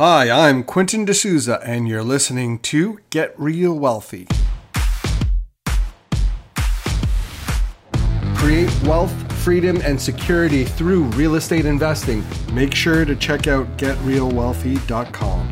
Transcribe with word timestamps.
Hi, 0.00 0.30
I'm 0.30 0.62
Quentin 0.62 1.04
D'Souza, 1.04 1.60
and 1.64 1.88
you're 1.88 2.04
listening 2.04 2.60
to 2.60 3.00
Get 3.10 3.34
Real 3.36 3.76
Wealthy. 3.76 4.28
Create 8.36 8.70
wealth, 8.84 9.32
freedom, 9.42 9.80
and 9.82 10.00
security 10.00 10.62
through 10.62 11.02
real 11.16 11.34
estate 11.34 11.66
investing. 11.66 12.24
Make 12.52 12.76
sure 12.76 13.04
to 13.04 13.16
check 13.16 13.48
out 13.48 13.66
getrealwealthy.com. 13.76 15.48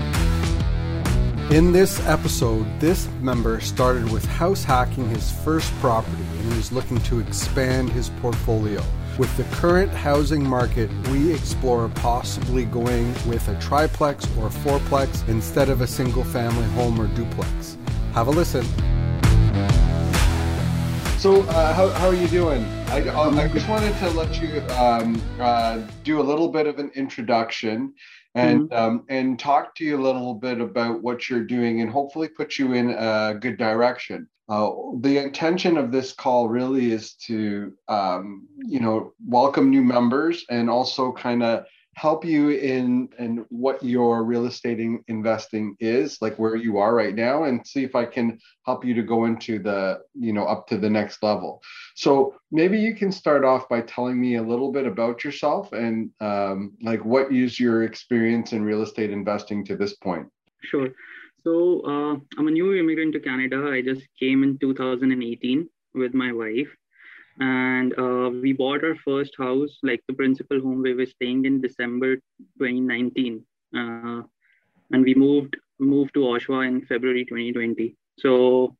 In 1.51 1.73
this 1.73 1.99
episode, 2.07 2.69
this 2.79 3.09
member 3.21 3.59
started 3.59 4.13
with 4.13 4.25
house 4.27 4.63
hacking 4.63 5.09
his 5.09 5.33
first 5.43 5.75
property 5.81 6.23
and 6.23 6.53
he 6.53 6.57
was 6.57 6.71
looking 6.71 6.99
to 6.99 7.19
expand 7.19 7.91
his 7.91 8.11
portfolio. 8.21 8.81
With 9.19 9.35
the 9.39 9.45
current 9.45 9.91
housing 9.93 10.47
market, 10.47 10.91
we 11.09 11.33
explore 11.33 11.89
possibly 11.89 12.67
going 12.67 13.15
with 13.27 13.49
a 13.49 13.59
triplex 13.59 14.27
or 14.37 14.51
fourplex 14.51 15.27
instead 15.27 15.71
of 15.71 15.81
a 15.81 15.87
single 15.87 16.23
family 16.23 16.67
home 16.75 17.01
or 17.01 17.07
duplex. 17.07 17.79
Have 18.13 18.29
a 18.29 18.31
listen. 18.31 18.63
So, 21.17 21.45
uh, 21.45 21.73
how, 21.73 21.89
how 21.89 22.09
are 22.09 22.15
you 22.15 22.29
doing? 22.29 22.63
I, 22.89 23.09
um, 23.09 23.39
I 23.39 23.49
just 23.49 23.67
wanted 23.71 23.97
to 24.01 24.11
let 24.11 24.39
you 24.39 24.61
um, 24.75 25.19
uh, 25.41 25.81
do 26.05 26.21
a 26.21 26.23
little 26.23 26.49
bit 26.49 26.67
of 26.67 26.79
an 26.79 26.91
introduction 26.95 27.95
and 28.35 28.69
mm-hmm. 28.69 28.75
um, 28.75 29.05
and 29.09 29.39
talk 29.39 29.75
to 29.77 29.85
you 29.85 29.97
a 29.97 30.03
little 30.03 30.35
bit 30.35 30.61
about 30.61 31.03
what 31.03 31.31
you're 31.31 31.45
doing 31.45 31.81
and 31.81 31.91
hopefully 31.91 32.29
put 32.29 32.59
you 32.59 32.75
in 32.75 32.91
a 32.91 33.35
good 33.41 33.57
direction. 33.57 34.29
Uh, 34.49 34.71
the 35.01 35.19
intention 35.19 35.77
of 35.77 35.91
this 35.91 36.13
call 36.13 36.49
really 36.49 36.93
is 36.93 37.15
to, 37.15 37.73
um, 37.89 38.47
you 38.59 38.79
know, 38.79 39.13
welcome 39.27 39.71
new 39.71 39.83
members 39.83 40.45
and 40.51 40.71
also 40.71 41.13
kind 41.13 41.43
of 41.43 41.65
help 41.97 42.27
you 42.27 42.51
in 42.51 43.09
in 43.19 43.45
what 43.49 43.83
your 43.83 44.23
real 44.23 44.47
estate 44.47 44.79
investing 45.09 45.75
is, 45.81 46.21
like 46.21 46.39
where 46.39 46.55
you 46.55 46.77
are 46.77 46.95
right 46.95 47.15
now, 47.15 47.45
and 47.45 47.67
see 47.67 47.83
if 47.83 47.95
I 47.95 48.05
can 48.05 48.39
help 48.67 48.85
you 48.85 48.93
to 48.95 49.03
go 49.03 49.25
into 49.25 49.59
the, 49.59 50.01
you 50.15 50.35
know, 50.35 50.45
up 50.45 50.69
to 50.69 50.77
the 50.77 50.91
next 50.91 51.23
level. 51.23 51.63
So 51.95 52.35
maybe 52.53 52.79
you 52.79 52.95
can 52.95 53.11
start 53.11 53.45
off 53.45 53.69
by 53.69 53.81
telling 53.81 54.21
me 54.21 54.37
a 54.37 54.43
little 54.43 54.71
bit 54.71 54.87
about 54.87 55.25
yourself 55.25 55.73
and 55.73 56.11
um, 56.21 56.77
like 56.83 57.03
what 57.05 57.33
is 57.33 57.59
your 57.59 57.85
experience 57.85 58.53
in 58.53 58.63
real 58.63 58.83
estate 58.83 59.11
investing 59.11 59.65
to 59.65 59.77
this 59.77 59.95
point. 59.95 60.29
Sure. 60.63 60.91
So 61.47 61.81
uh, 61.87 62.17
I'm 62.39 62.49
a 62.49 62.51
new 62.51 62.75
immigrant 62.75 63.13
to 63.13 63.21
Canada. 63.21 63.71
I 63.73 63.81
just 63.81 64.03
came 64.19 64.43
in 64.43 64.59
2018 64.59 65.69
with 65.95 66.13
my 66.13 66.33
wife, 66.33 66.67
and 67.39 67.97
uh, 67.97 68.31
we 68.31 68.53
bought 68.53 68.83
our 68.83 68.97
first 68.97 69.37
house, 69.39 69.79
like 69.85 70.03
the 70.09 70.15
principal 70.15 70.61
home 70.61 70.83
we 70.83 70.95
were 70.95 71.07
staying 71.07 71.45
in 71.45 71.61
December 71.61 72.17
2019, 72.59 73.45
uh, 73.77 74.23
and 74.91 75.05
we 75.05 75.15
moved 75.15 75.57
moved 75.79 76.15
to 76.15 76.25
Oshawa 76.33 76.67
in 76.67 76.85
February 76.85 77.25
2020. 77.25 77.95
So, 78.19 78.77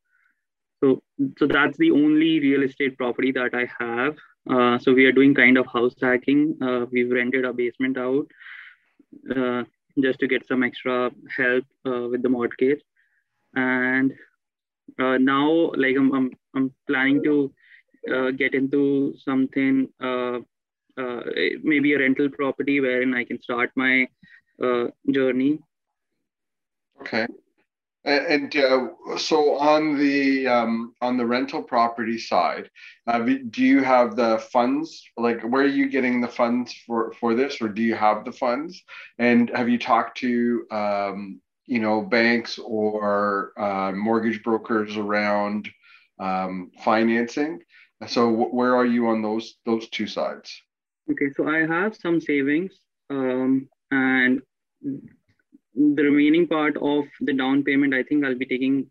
so 0.83 1.05
so 1.39 1.47
that's 1.47 1.79
the 1.79 1.93
only 1.93 2.41
real 2.41 2.65
estate 2.65 2.99
property 2.99 3.31
that 3.31 3.55
I 3.55 3.69
have. 3.79 4.17
Uh, 4.51 4.77
so 4.81 4.93
we 4.93 5.05
are 5.05 5.13
doing 5.13 5.37
kind 5.37 5.57
of 5.57 5.67
house 5.67 5.95
hacking. 6.03 6.59
Uh, 6.61 6.87
we've 6.91 7.13
rented 7.13 7.45
a 7.45 7.53
basement 7.53 7.97
out. 7.97 8.27
Uh, 9.31 9.63
just 10.01 10.19
to 10.21 10.27
get 10.27 10.47
some 10.47 10.63
extra 10.63 11.11
help 11.37 11.65
uh, 11.87 12.09
with 12.11 12.23
the 12.23 12.29
mortgage 12.29 12.81
and 13.55 14.13
uh, 14.99 15.17
now 15.19 15.71
like 15.77 15.97
I'm, 15.97 16.13
I'm, 16.13 16.31
I'm 16.55 16.75
planning 16.87 17.23
to 17.25 17.53
uh, 18.13 18.31
get 18.31 18.55
into 18.55 19.15
something 19.25 19.89
uh, 20.03 20.39
uh, 20.99 21.21
maybe 21.63 21.95
a 21.95 21.99
rental 21.99 22.29
property 22.31 22.81
wherein 22.81 23.15
i 23.15 23.25
can 23.25 23.41
start 23.43 23.71
my 23.75 24.07
uh, 24.63 24.87
journey. 25.11 25.59
Okay 27.01 27.27
and 28.07 28.57
uh, 28.57 28.87
so 29.17 29.57
on 29.59 29.99
the 29.99 30.47
um, 30.47 30.95
on 31.01 31.17
the 31.17 31.27
rental 31.27 31.63
property 31.63 32.19
side, 32.19 32.71
uh, 33.07 33.19
do 33.19 33.63
you 33.63 33.83
have 33.83 34.15
the 34.15 34.39
funds? 34.53 35.03
Like, 35.17 35.43
where 35.43 35.63
are 35.63 35.67
you 35.67 35.89
getting 35.89 36.21
the 36.21 36.29
funds 36.29 36.73
for 36.87 37.13
for 37.15 37.35
this, 37.35 37.61
or 37.61 37.69
do 37.69 37.83
you 37.83 37.97
have 37.97 38.25
the 38.25 38.33
funds? 38.33 38.83
And 39.19 39.51
have 39.51 39.69
you 39.69 39.79
talked 39.79 40.19
to 40.19 40.67
um, 40.71 41.41
you 41.67 41.81
know 41.81 42.01
banks 42.03 42.59
or 42.59 43.53
uh, 43.59 43.93
mortgage 43.93 44.43
brokers 44.43 44.97
around 44.97 45.69
um, 46.21 46.71
financing? 46.85 47.61
So, 48.07 48.31
where 48.31 48.77
are 48.77 48.87
you 48.87 49.09
on 49.09 49.21
those 49.21 49.57
those 49.67 49.89
two 49.89 50.07
sides? 50.07 50.63
Okay, 51.11 51.33
so 51.37 51.49
I 51.49 51.67
have 51.67 51.97
some 51.97 52.21
savings, 52.21 52.79
um, 53.11 53.69
and 53.91 54.43
the 55.77 56.03
remaining 56.03 56.47
part 56.47 56.77
of 56.81 57.05
the 57.21 57.33
down 57.33 57.63
payment, 57.63 57.95
I 57.95 58.03
think 58.03 58.25
I'll 58.25 58.39
be 58.39 58.47
taking 58.47 58.87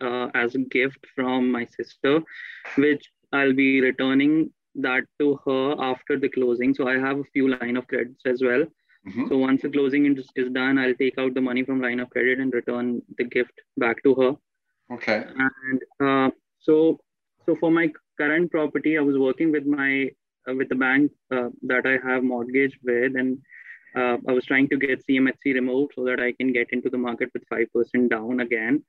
uh, 0.00 0.28
as 0.34 0.54
a 0.54 0.58
gift 0.58 1.04
from 1.14 1.50
my 1.52 1.66
sister, 1.66 2.20
which 2.76 3.04
I'll 3.32 3.52
be 3.52 3.80
returning 3.80 4.50
that 4.76 5.04
to 5.18 5.38
her 5.46 5.76
after 5.78 6.18
the 6.18 6.28
closing. 6.28 6.74
So 6.74 6.88
I 6.88 6.98
have 6.98 7.18
a 7.18 7.24
few 7.32 7.48
line 7.48 7.76
of 7.76 7.86
credits 7.86 8.22
as 8.26 8.42
well. 8.42 8.64
Mm-hmm. 9.08 9.28
So 9.28 9.38
once 9.38 9.62
the 9.62 9.70
closing 9.70 10.06
is, 10.06 10.26
is 10.36 10.50
done, 10.52 10.78
I'll 10.78 10.94
take 10.94 11.18
out 11.18 11.34
the 11.34 11.40
money 11.40 11.64
from 11.64 11.80
line 11.80 12.00
of 12.00 12.10
credit 12.10 12.38
and 12.38 12.52
return 12.52 13.02
the 13.18 13.24
gift 13.24 13.52
back 13.76 14.02
to 14.04 14.14
her. 14.14 14.94
Okay. 14.94 15.24
And 15.36 15.80
uh, 16.00 16.30
so, 16.60 16.98
so 17.46 17.56
for 17.56 17.70
my 17.70 17.90
current 18.18 18.50
property, 18.50 18.98
I 18.98 19.02
was 19.02 19.16
working 19.18 19.52
with 19.52 19.66
my 19.66 20.10
uh, 20.48 20.54
with 20.54 20.68
the 20.70 20.74
bank 20.74 21.12
uh, 21.30 21.48
that 21.62 21.86
I 21.86 21.98
have 22.06 22.22
mortgage 22.22 22.78
with, 22.82 23.14
and 23.14 23.38
uh, 23.96 24.16
I 24.28 24.32
was 24.32 24.44
trying 24.44 24.68
to 24.68 24.76
get 24.76 25.04
CMHC 25.06 25.54
removed 25.54 25.92
so 25.96 26.04
that 26.04 26.20
I 26.20 26.32
can 26.32 26.52
get 26.52 26.68
into 26.72 26.90
the 26.90 26.98
market 26.98 27.30
with 27.34 27.42
5% 27.48 28.10
down 28.10 28.40
again 28.40 28.84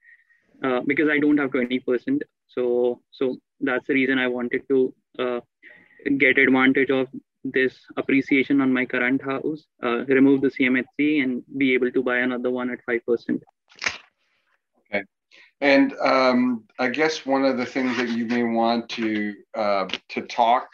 uh, 0.64 0.82
because 0.86 1.10
I 1.10 1.20
don't 1.20 1.38
have 1.38 1.52
20%. 1.52 2.22
So, 2.48 3.02
so 3.12 3.38
that's 3.60 3.88
the 3.88 3.94
reason 3.94 4.20
I 4.20 4.28
wanted 4.28 4.68
to 4.70 4.94
uh, 5.18 5.40
get 6.18 6.38
advantage 6.38 6.90
of 6.90 7.08
this 7.44 7.80
appreciation 7.98 8.62
on 8.62 8.72
my 8.72 8.86
current 8.86 9.22
house, 9.22 9.66
uh, 9.84 10.06
remove 10.06 10.42
the 10.42 10.50
CMHC 10.50 11.24
and 11.24 11.44
be 11.58 11.74
able 11.74 11.92
to 11.92 12.04
buy 12.04 12.20
another 12.20 12.52
one 12.52 12.70
at 12.70 12.80
5%. 12.88 13.42
Okay. 14.80 15.04
And 15.62 15.94
um, 15.94 16.66
I 16.78 16.90
guess 16.90 17.26
one 17.26 17.46
of 17.46 17.58
the 17.58 17.66
things 17.66 17.98
that 17.98 18.10
you 18.10 18.26
may 18.26 18.44
want 18.44 18.90
to 18.90 19.34
uh, 19.56 19.88
to 20.10 20.22
talk 20.22 20.68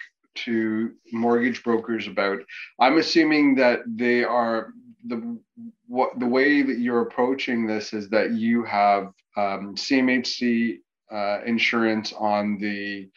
to 0.45 0.91
mortgage 1.11 1.63
brokers 1.63 2.07
about. 2.07 2.39
I'm 2.79 2.97
assuming 2.97 3.55
that 3.55 3.79
they 3.85 4.23
are 4.23 4.73
the 5.05 5.39
what 5.87 6.19
the 6.19 6.27
way 6.27 6.61
that 6.61 6.79
you're 6.79 7.01
approaching 7.01 7.65
this 7.65 7.93
is 7.93 8.09
that 8.09 8.31
you 8.31 8.63
have 8.63 9.13
um, 9.37 9.75
CMHC 9.75 10.79
uh, 11.11 11.39
insurance 11.45 12.13
on 12.13 12.57
the 12.59 13.09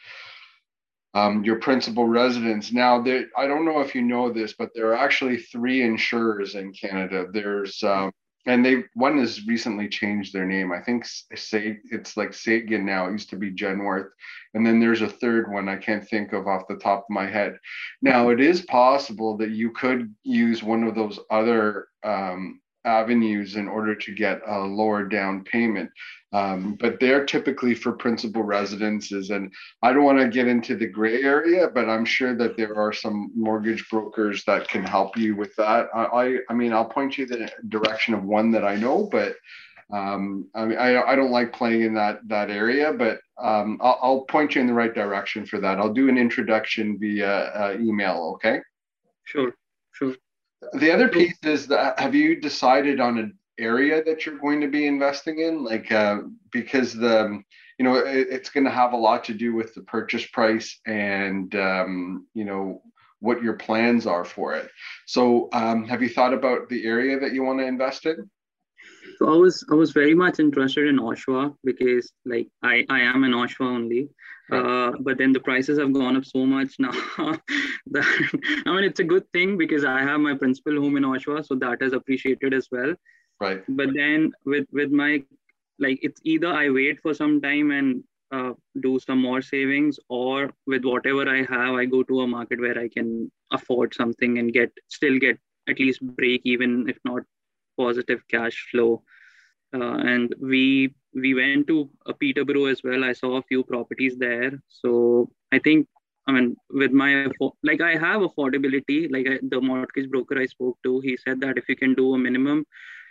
um, 1.14 1.42
your 1.44 1.56
principal 1.56 2.06
residence. 2.06 2.72
Now, 2.72 3.03
there, 3.03 3.25
I 3.37 3.48
don't 3.48 3.64
know 3.64 3.81
if 3.81 3.94
you 3.94 4.02
know 4.02 4.32
this, 4.32 4.54
but 4.56 4.70
there 4.75 4.91
are 4.92 4.97
actually 4.97 5.38
three 5.38 5.82
insurers 5.82 6.54
in 6.54 6.72
Canada. 6.72 7.26
There's 7.32 7.82
um, 7.82 8.12
and 8.47 8.65
they 8.65 8.84
one 8.95 9.19
has 9.19 9.47
recently 9.47 9.89
changed 9.89 10.33
their 10.33 10.47
name. 10.47 10.73
I 10.73 10.81
think 10.81 11.05
say 11.06 11.78
it's 11.91 12.17
like 12.17 12.33
Sagen 12.33 12.84
now. 12.84 13.06
It 13.06 13.12
used 13.12 13.31
to 13.31 13.37
be 13.37 13.53
Genworth, 13.53 14.11
and 14.55 14.67
then 14.67 14.81
there's 14.81 15.03
a 15.03 15.09
third 15.09 15.51
one 15.51 15.69
I 15.69 15.77
can't 15.77 16.06
think 16.09 16.33
of 16.33 16.47
off 16.47 16.69
the 16.69 16.77
top 16.77 17.00
of 17.00 17.11
my 17.11 17.27
head. 17.27 17.59
Now 18.03 18.31
it 18.31 18.41
is 18.41 18.62
possible 18.62 19.37
that 19.39 19.50
you 19.50 19.73
could 19.73 20.15
use 20.23 20.62
one 20.62 20.84
of 20.84 20.95
those 20.95 21.19
other 21.31 21.89
um, 22.03 22.61
avenues 22.84 23.56
in 23.56 23.69
order 23.69 23.95
to 23.95 24.15
get 24.15 24.41
a 24.47 24.59
lower 24.59 25.05
down 25.05 25.45
payment. 25.45 25.91
Um, 26.33 26.77
but 26.79 27.01
they're 27.01 27.25
typically 27.25 27.75
for 27.75 27.93
principal 27.93 28.45
residences. 28.45 29.31
And 29.31 29.53
I 29.83 29.93
don't 29.93 30.05
want 30.05 30.21
to 30.21 30.29
get 30.29 30.47
into 30.47 30.77
the 30.77 30.87
gray 30.87 31.23
area, 31.23 31.69
but 31.69 31.89
I'm 31.89 32.05
sure 32.05 32.37
that 32.37 32.57
there 32.57 32.77
are 32.77 32.93
some 32.93 33.33
mortgage 33.35 33.89
brokers 33.89 34.45
that 34.45 34.69
can 34.69 34.85
help 34.85 35.17
you 35.17 35.35
with 35.35 35.55
that. 35.57 35.89
I, 35.93 36.05
I, 36.05 36.37
I 36.49 36.55
mean, 36.55 36.73
I'll 36.73 36.85
point 36.85 37.19
you 37.19 37.27
the 37.27 37.51
direction 37.69 38.15
of 38.15 38.23
one 38.23 38.53
that 38.53 38.65
I 38.65 38.77
know, 38.77 39.09
but 39.11 39.35
um, 39.93 40.49
I 40.55 40.65
mean, 40.67 40.79
I, 40.79 41.03
I 41.03 41.17
don't 41.17 41.32
like 41.32 41.53
playing 41.53 41.82
in 41.82 41.94
that 41.94 42.21
that 42.29 42.50
area, 42.50 42.93
but 42.93 43.21
um, 43.43 43.79
I'll, 43.81 43.99
I'll, 44.03 44.21
point 44.23 44.55
you 44.55 44.61
in 44.61 44.67
the 44.67 44.75
right 44.75 44.94
direction 44.94 45.44
for 45.44 45.59
that. 45.61 45.79
I'll 45.79 45.93
do 45.93 46.09
an 46.09 46.17
introduction 46.17 46.99
via 46.99 47.29
uh, 47.29 47.76
email. 47.81 48.33
Okay. 48.37 48.61
Sure. 49.25 49.53
Sure. 49.93 50.15
The 50.75 50.93
other 50.93 51.09
piece 51.09 51.38
is 51.43 51.67
that 51.69 51.99
have 51.99 52.15
you 52.15 52.41
decided 52.41 53.00
on 53.00 53.19
an 53.19 53.38
area 53.61 54.03
that 54.05 54.25
you're 54.25 54.39
going 54.39 54.61
to 54.61 54.69
be 54.69 54.87
investing 54.87 55.41
in? 55.41 55.65
Like, 55.65 55.93
uh, 55.93 56.19
because 56.51 56.95
the, 56.95 57.43
you 57.79 57.85
know, 57.85 57.97
it, 57.97 58.29
it's 58.31 58.51
going 58.51 58.65
to 58.65 58.71
have 58.71 58.93
a 58.93 58.97
lot 58.97 59.25
to 59.25 59.35
do 59.35 59.55
with 59.55 59.75
the 59.75 59.83
purchase 59.83 60.27
price 60.27 60.79
and, 60.87 61.55
um, 61.55 62.27
you 62.35 62.45
know, 62.45 62.83
what 63.21 63.43
your 63.43 63.55
plans 63.55 64.07
are 64.07 64.25
for 64.25 64.55
it. 64.55 64.71
So, 65.07 65.49
um, 65.53 65.87
have 65.89 66.03
you 66.03 66.09
thought 66.09 66.35
about 66.35 66.69
the 66.69 66.85
area 66.87 67.21
that 67.21 67.33
you 67.33 67.43
want 67.43 67.61
to 67.61 67.67
invest 67.67 68.07
in? 68.07 68.31
So 69.19 69.33
I 69.33 69.37
was 69.37 69.65
I 69.71 69.75
was 69.75 69.93
very 69.93 70.15
much 70.15 70.39
interested 70.39 70.87
in 70.87 70.99
Oshawa 70.99 71.55
because 71.65 72.12
like 72.25 72.49
I 72.62 72.87
I 72.89 73.01
am 73.01 73.25
in 73.25 73.33
Oshawa 73.33 73.67
only, 73.67 74.09
uh, 74.51 74.93
but 75.01 75.19
then 75.19 75.33
the 75.33 75.41
prices 75.41 75.79
have 75.79 75.93
gone 75.93 76.17
up 76.17 76.25
so 76.25 76.47
much 76.47 76.77
now 76.79 76.91
that 77.89 78.31
I 78.67 78.73
mean 78.73 78.85
it's 78.85 79.01
a 79.01 79.05
good 79.05 79.31
thing 79.33 79.59
because 79.59 79.85
I 79.85 80.01
have 80.01 80.21
my 80.21 80.35
principal 80.35 80.81
home 80.81 80.97
in 80.97 81.05
Oshawa, 81.05 81.47
so 81.47 81.55
that 81.57 81.83
has 81.83 81.93
appreciated 81.93 82.55
as 82.55 82.69
well. 82.73 82.95
Right. 83.40 83.62
But 83.69 83.94
then 83.94 84.32
with 84.44 84.66
with 84.72 84.90
my 84.90 85.22
like 85.78 85.98
it's 86.02 86.20
either 86.25 86.48
I 86.48 86.69
wait 86.70 87.00
for 87.00 87.14
some 87.14 87.40
time 87.40 87.70
and 87.70 88.04
uh, 88.32 88.52
do 88.81 88.98
some 89.00 89.20
more 89.20 89.42
savings, 89.42 89.98
or 90.08 90.50
with 90.66 90.84
whatever 90.84 91.28
I 91.28 91.42
have, 91.44 91.75
I 91.75 91.87
go 91.87 92.02
to 92.04 92.20
a 92.20 92.26
market 92.26 92.60
where 92.60 92.78
I 92.78 92.88
can 92.88 93.31
afford 93.50 93.94
something 93.94 94.38
and 94.38 94.52
get 94.52 94.72
still 94.88 95.19
get 95.19 95.38
at 95.69 95.81
least 95.81 96.00
break 96.02 96.42
even, 96.44 96.88
if 96.88 96.98
not 97.04 97.22
positive 97.78 98.20
cash 98.28 98.69
flow. 98.70 99.02
Uh, 99.75 99.96
and 100.12 100.34
we 100.40 100.94
we 101.14 101.34
went 101.34 101.66
to 101.69 101.88
a 102.06 102.12
Peterborough 102.12 102.66
as 102.66 102.82
well. 102.84 103.04
I 103.04 103.12
saw 103.12 103.37
a 103.37 103.42
few 103.42 103.64
properties 103.64 104.19
there, 104.19 104.52
so 104.69 105.31
I 105.50 105.58
think 105.58 105.88
I 106.26 106.32
mean, 106.32 106.56
with 106.70 106.92
my 106.92 107.26
like 107.62 107.81
I 107.81 107.96
have 107.96 108.20
affordability. 108.20 109.10
Like 109.10 109.26
I, 109.28 109.38
the 109.42 109.60
mortgage 109.60 110.10
broker 110.10 110.38
I 110.38 110.46
spoke 110.46 110.78
to, 110.84 111.00
he 111.00 111.16
said 111.16 111.40
that 111.40 111.56
if 111.56 111.69
you 111.69 111.76
can 111.76 111.94
do 111.94 112.14
a 112.14 112.19
minimum 112.19 112.66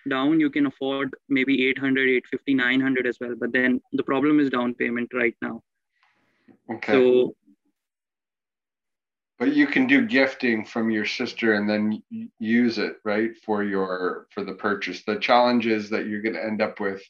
down, 0.08 0.40
you 0.40 0.50
can 0.50 0.66
afford 0.66 1.16
maybe 1.28 1.68
800, 1.68 2.08
850, 2.08 2.54
900 2.54 3.08
as 3.08 3.18
well. 3.20 3.36
But 3.40 3.52
then 3.52 3.82
the 3.94 4.04
problem 4.04 4.40
is 4.40 4.50
down 4.50 4.74
payment 4.74 5.10
right 5.14 5.36
now. 5.42 5.62
Okay. 6.72 6.94
So 6.94 7.36
but 9.40 9.56
you 9.56 9.66
can 9.66 9.88
do 9.88 10.06
gifting 10.06 10.66
from 10.66 10.92
your 10.92 11.06
sister 11.06 11.54
and 11.54 11.68
then 11.68 12.04
use 12.40 12.78
it 12.78 12.98
right 13.06 13.32
for 13.46 13.64
your 13.64 14.28
for 14.32 14.44
the 14.44 14.54
purchase. 14.54 15.04
The 15.06 15.16
challenge 15.16 15.66
is 15.66 15.90
that 15.90 16.08
you're 16.08 16.22
going 16.22 16.36
to 16.36 16.44
end 16.44 16.62
up 16.62 16.82
with 16.82 17.02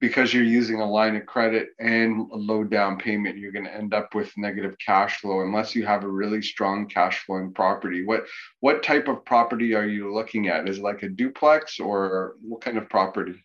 because 0.00 0.32
you're 0.32 0.44
using 0.44 0.80
a 0.80 0.88
line 0.88 1.16
of 1.16 1.26
credit 1.26 1.70
and 1.80 2.30
a 2.30 2.36
low 2.36 2.62
down 2.62 2.96
payment 2.96 3.38
you're 3.38 3.52
going 3.52 3.64
to 3.64 3.74
end 3.74 3.92
up 3.92 4.14
with 4.14 4.32
negative 4.36 4.76
cash 4.78 5.20
flow 5.20 5.40
unless 5.40 5.74
you 5.74 5.84
have 5.84 6.04
a 6.04 6.08
really 6.08 6.40
strong 6.40 6.86
cash 6.86 7.24
flowing 7.24 7.52
property. 7.52 8.04
What 8.04 8.24
what 8.60 8.84
type 8.84 9.08
of 9.08 9.24
property 9.24 9.74
are 9.74 9.86
you 9.86 10.14
looking 10.14 10.46
at? 10.48 10.68
Is 10.68 10.78
it 10.78 10.84
like 10.84 11.02
a 11.02 11.08
duplex 11.08 11.80
or 11.80 12.36
what 12.40 12.60
kind 12.60 12.78
of 12.78 12.88
property? 12.88 13.44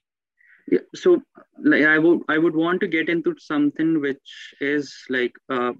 Yeah, 0.71 0.85
so 0.93 1.19
like 1.57 1.83
i 1.83 1.97
would 1.97 2.19
i 2.29 2.37
would 2.37 2.55
want 2.55 2.79
to 2.81 2.87
get 2.87 3.09
into 3.09 3.33
something 3.39 3.99
which 4.01 4.53
is 4.61 4.95
like 5.09 5.33
uh, 5.49 5.73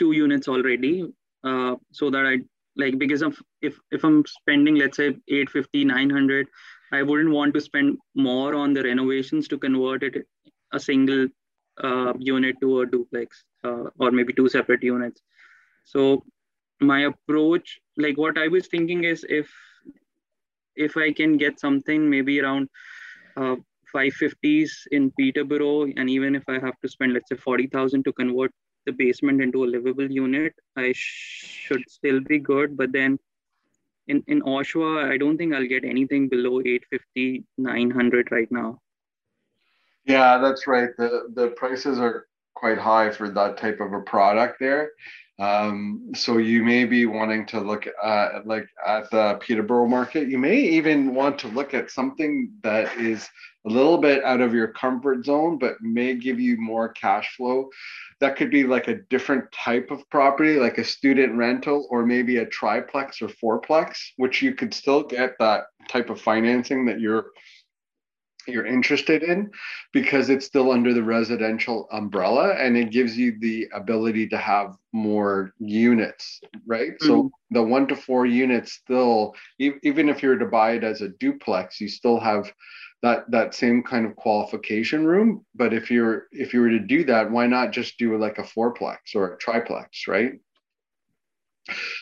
two 0.00 0.10
units 0.10 0.48
already 0.48 1.12
uh, 1.44 1.76
so 1.92 2.10
that 2.10 2.26
I 2.26 2.38
like 2.76 2.98
because 2.98 3.22
of 3.22 3.38
if 3.60 3.78
if 3.90 4.04
I'm 4.04 4.24
spending 4.26 4.76
let's 4.76 4.96
say 4.96 5.08
850 5.28 5.84
900 5.84 6.46
I 6.92 7.02
wouldn't 7.02 7.30
want 7.30 7.54
to 7.54 7.60
spend 7.60 7.98
more 8.14 8.54
on 8.54 8.72
the 8.72 8.82
renovations 8.82 9.48
to 9.48 9.58
convert 9.58 10.02
it 10.02 10.26
a 10.72 10.80
single 10.80 11.28
uh, 11.82 12.12
unit 12.18 12.56
to 12.60 12.80
a 12.80 12.86
duplex 12.86 13.44
uh, 13.64 13.84
or 13.98 14.10
maybe 14.10 14.32
two 14.32 14.48
separate 14.48 14.82
units. 14.82 15.22
So 15.84 16.24
my 16.80 17.00
approach 17.04 17.80
like 17.96 18.18
what 18.18 18.38
I 18.38 18.48
was 18.48 18.66
thinking 18.66 19.04
is 19.04 19.24
if 19.28 19.50
if 20.74 20.96
I 20.96 21.12
can 21.12 21.36
get 21.36 21.60
something 21.60 22.08
maybe 22.08 22.40
around 22.40 22.68
uh, 23.36 23.56
550s 23.94 24.70
in 24.90 25.10
Peterborough 25.18 25.84
and 25.96 26.08
even 26.08 26.34
if 26.34 26.44
I 26.48 26.54
have 26.54 26.78
to 26.80 26.88
spend 26.88 27.12
let's 27.12 27.28
say 27.28 27.36
40,000 27.36 28.04
to 28.04 28.12
convert 28.12 28.52
the 28.86 28.92
basement 28.92 29.40
into 29.40 29.64
a 29.64 29.66
livable 29.66 30.10
unit, 30.10 30.54
I 30.76 30.92
should 30.94 31.84
still 31.88 32.20
be 32.20 32.38
good. 32.38 32.76
But 32.76 32.92
then 32.92 33.18
in, 34.08 34.22
in 34.26 34.42
Oshawa, 34.42 35.10
I 35.10 35.16
don't 35.16 35.36
think 35.36 35.54
I'll 35.54 35.66
get 35.66 35.84
anything 35.84 36.28
below 36.28 36.60
850, 36.60 37.44
900 37.58 38.32
right 38.32 38.50
now. 38.50 38.80
Yeah, 40.04 40.38
that's 40.38 40.66
right. 40.66 40.88
The 40.98 41.30
the 41.32 41.48
prices 41.48 41.98
are 41.98 42.26
quite 42.54 42.78
high 42.78 43.10
for 43.10 43.28
that 43.30 43.56
type 43.56 43.80
of 43.80 43.92
a 43.92 44.00
product 44.00 44.58
there. 44.58 44.90
Um, 45.42 46.12
so 46.14 46.38
you 46.38 46.62
may 46.62 46.84
be 46.84 47.04
wanting 47.04 47.46
to 47.46 47.58
look 47.58 47.86
at 47.86 48.46
like 48.46 48.66
at 48.86 49.10
the 49.10 49.38
Peterborough 49.40 49.88
market. 49.88 50.28
You 50.28 50.38
may 50.38 50.56
even 50.60 51.16
want 51.16 51.36
to 51.40 51.48
look 51.48 51.74
at 51.74 51.90
something 51.90 52.52
that 52.62 52.96
is 52.96 53.28
a 53.66 53.70
little 53.70 53.98
bit 53.98 54.22
out 54.22 54.40
of 54.40 54.54
your 54.54 54.68
comfort 54.68 55.24
zone, 55.24 55.58
but 55.58 55.74
may 55.80 56.14
give 56.14 56.38
you 56.38 56.56
more 56.58 56.90
cash 56.90 57.36
flow 57.36 57.70
that 58.22 58.36
could 58.36 58.52
be 58.52 58.62
like 58.62 58.86
a 58.86 59.02
different 59.10 59.50
type 59.50 59.90
of 59.90 60.08
property, 60.08 60.54
like 60.54 60.78
a 60.78 60.84
student 60.84 61.34
rental 61.34 61.88
or 61.90 62.06
maybe 62.06 62.36
a 62.36 62.46
triplex 62.46 63.20
or 63.20 63.26
fourplex, 63.26 63.98
which 64.16 64.40
you 64.40 64.54
could 64.54 64.72
still 64.72 65.02
get 65.02 65.34
that 65.40 65.64
type 65.88 66.08
of 66.08 66.20
financing 66.20 66.84
that 66.86 67.00
you're 67.00 67.32
you're 68.46 68.66
interested 68.66 69.22
in 69.22 69.50
because 69.92 70.30
it's 70.30 70.46
still 70.46 70.70
under 70.70 70.92
the 70.92 71.02
residential 71.02 71.88
umbrella 71.92 72.54
and 72.54 72.76
it 72.76 72.90
gives 72.90 73.16
you 73.16 73.38
the 73.40 73.68
ability 73.72 74.28
to 74.28 74.38
have 74.38 74.76
more 74.92 75.52
units 75.58 76.40
right? 76.66 76.90
Mm-hmm. 76.92 77.06
so 77.06 77.30
the 77.50 77.62
one 77.62 77.86
to 77.88 77.96
four 77.96 78.26
units 78.26 78.72
still 78.72 79.34
even 79.58 80.08
if 80.08 80.22
you 80.22 80.30
were 80.30 80.38
to 80.38 80.46
buy 80.46 80.72
it 80.72 80.84
as 80.84 81.00
a 81.00 81.08
duplex 81.08 81.80
you 81.80 81.88
still 81.88 82.18
have 82.18 82.52
that 83.02 83.28
that 83.30 83.54
same 83.54 83.82
kind 83.82 84.06
of 84.06 84.16
qualification 84.16 85.04
room. 85.04 85.44
But 85.54 85.74
if 85.74 85.90
you're 85.90 86.28
if 86.30 86.54
you 86.54 86.60
were 86.60 86.70
to 86.70 86.78
do 86.78 87.04
that 87.04 87.30
why 87.30 87.46
not 87.46 87.72
just 87.72 87.98
do 87.98 88.16
like 88.16 88.38
a 88.38 88.42
fourplex 88.42 89.14
or 89.14 89.34
a 89.34 89.38
triplex 89.38 90.06
right 90.06 90.34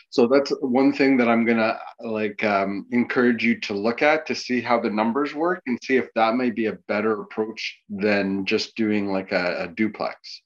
so 0.09 0.27
that's 0.27 0.51
one 0.61 0.91
thing 0.91 1.17
that 1.17 1.29
i'm 1.29 1.45
gonna 1.45 1.77
like 1.99 2.43
um, 2.43 2.85
encourage 2.91 3.43
you 3.43 3.59
to 3.59 3.73
look 3.73 4.01
at 4.01 4.25
to 4.25 4.35
see 4.35 4.59
how 4.61 4.79
the 4.79 4.89
numbers 4.89 5.35
work 5.35 5.61
and 5.67 5.77
see 5.83 5.97
if 5.97 6.07
that 6.15 6.35
may 6.35 6.49
be 6.49 6.65
a 6.65 6.77
better 6.87 7.21
approach 7.21 7.79
than 7.89 8.45
just 8.45 8.75
doing 8.75 9.11
like 9.11 9.31
a, 9.31 9.63
a 9.63 9.67
duplex 9.67 10.41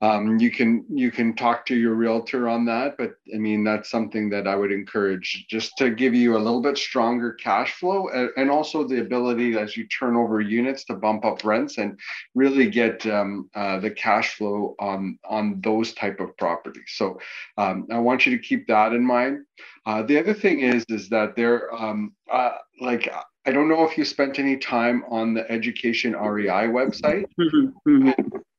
um, 0.00 0.38
you 0.38 0.50
can 0.50 0.84
you 0.88 1.10
can 1.10 1.34
talk 1.34 1.66
to 1.66 1.76
your 1.76 1.94
realtor 1.94 2.48
on 2.48 2.64
that 2.64 2.96
but 2.96 3.14
i 3.34 3.38
mean 3.38 3.64
that's 3.64 3.90
something 3.90 4.30
that 4.30 4.46
i 4.46 4.54
would 4.54 4.70
encourage 4.72 5.46
just 5.48 5.76
to 5.76 5.90
give 5.90 6.14
you 6.14 6.36
a 6.36 6.38
little 6.38 6.62
bit 6.62 6.78
stronger 6.78 7.32
cash 7.32 7.74
flow 7.74 8.08
and, 8.08 8.30
and 8.36 8.50
also 8.50 8.86
the 8.86 9.00
ability 9.00 9.58
as 9.58 9.76
you 9.76 9.86
turn 9.88 10.16
over 10.16 10.40
units 10.40 10.84
to 10.84 10.94
bump 10.94 11.24
up 11.24 11.44
rents 11.44 11.78
and 11.78 11.98
really 12.34 12.68
get 12.68 13.04
um, 13.06 13.48
uh, 13.54 13.78
the 13.80 13.90
cash 13.90 14.36
flow 14.36 14.74
on 14.78 15.18
on 15.24 15.60
those 15.62 15.92
type 15.92 16.20
of 16.20 16.36
properties. 16.36 16.92
So 16.94 17.18
um, 17.56 17.86
i 17.90 17.98
want 17.98 18.26
you 18.26 18.36
to 18.36 18.42
keep 18.42 18.66
that 18.68 18.92
in 18.92 19.04
mind. 19.04 19.44
Uh, 19.86 20.02
the 20.02 20.18
other 20.18 20.34
thing 20.34 20.60
is 20.60 20.84
is 20.88 21.08
that 21.08 21.34
there 21.36 21.74
um, 21.74 22.14
uh, 22.32 22.56
like 22.80 23.12
I 23.46 23.50
don't 23.50 23.68
know 23.68 23.84
if 23.84 23.96
you 23.96 24.04
spent 24.04 24.38
any 24.38 24.58
time 24.58 25.04
on 25.08 25.32
the 25.32 25.50
Education 25.50 26.12
REI 26.12 26.68
website. 26.68 27.24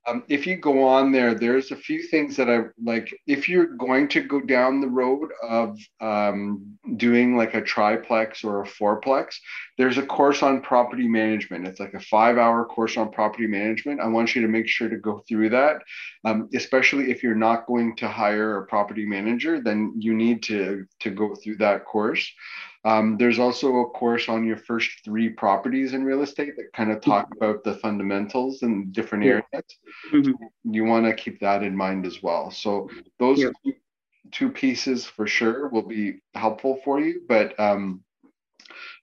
Um, 0.09 0.23
if 0.27 0.47
you 0.47 0.55
go 0.55 0.83
on 0.83 1.11
there, 1.11 1.35
there's 1.35 1.71
a 1.71 1.75
few 1.75 2.01
things 2.03 2.35
that 2.37 2.49
I 2.49 2.63
like. 2.83 3.13
If 3.27 3.47
you're 3.47 3.75
going 3.75 4.07
to 4.09 4.21
go 4.21 4.41
down 4.41 4.81
the 4.81 4.87
road 4.87 5.29
of 5.43 5.77
um, 6.01 6.77
doing 6.97 7.37
like 7.37 7.53
a 7.53 7.61
triplex 7.61 8.43
or 8.43 8.63
a 8.63 8.67
fourplex, 8.67 9.35
there's 9.77 9.97
a 9.97 10.05
course 10.05 10.41
on 10.41 10.61
property 10.61 11.07
management. 11.07 11.67
It's 11.67 11.79
like 11.79 11.93
a 11.93 11.99
five 11.99 12.37
hour 12.37 12.65
course 12.65 12.97
on 12.97 13.11
property 13.11 13.47
management. 13.47 14.01
I 14.01 14.07
want 14.07 14.33
you 14.35 14.41
to 14.41 14.47
make 14.47 14.67
sure 14.67 14.89
to 14.89 14.97
go 14.97 15.23
through 15.27 15.49
that, 15.49 15.77
um, 16.25 16.49
especially 16.55 17.11
if 17.11 17.21
you're 17.21 17.35
not 17.35 17.67
going 17.67 17.95
to 17.97 18.07
hire 18.07 18.57
a 18.57 18.65
property 18.65 19.05
manager, 19.05 19.61
then 19.61 19.93
you 19.97 20.15
need 20.15 20.41
to, 20.43 20.85
to 21.01 21.11
go 21.11 21.35
through 21.35 21.57
that 21.57 21.85
course. 21.85 22.31
Um, 22.85 23.17
there's 23.17 23.39
also 23.39 23.77
a 23.77 23.89
course 23.89 24.29
on 24.29 24.45
your 24.45 24.55
first 24.55 25.03
three 25.03 25.29
properties 25.29 25.93
in 25.93 26.03
real 26.03 26.21
estate 26.21 26.55
that 26.55 26.71
kind 26.73 26.91
of 26.91 27.01
talk 27.01 27.25
mm-hmm. 27.25 27.43
about 27.43 27.63
the 27.63 27.75
fundamentals 27.75 28.63
in 28.63 28.91
different 28.91 29.25
yeah. 29.25 29.31
areas. 29.31 29.65
Mm-hmm. 30.13 30.73
You 30.73 30.85
want 30.85 31.05
to 31.05 31.13
keep 31.13 31.41
that 31.41 31.61
in 31.61 31.75
mind 31.75 32.05
as 32.05 32.23
well. 32.23 32.51
So 32.51 32.89
those 33.19 33.39
yeah. 33.39 33.49
two, 33.65 33.73
two, 34.31 34.49
pieces 34.49 35.05
for 35.05 35.27
sure 35.27 35.67
will 35.67 35.81
be 35.81 36.21
helpful 36.35 36.79
for 36.85 37.01
you. 37.01 37.21
But 37.27 37.59
um, 37.59 38.01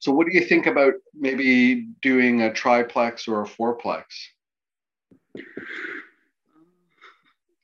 so 0.00 0.10
what 0.10 0.26
do 0.26 0.32
you 0.32 0.44
think 0.44 0.66
about 0.66 0.94
maybe 1.14 1.88
doing 2.00 2.42
a 2.42 2.52
triplex 2.52 3.28
or 3.28 3.42
a 3.42 3.46
fourplex? 3.46 4.04